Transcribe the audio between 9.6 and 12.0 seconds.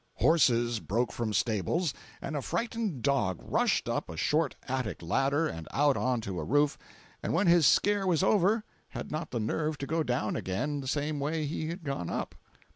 to go down again the same way he had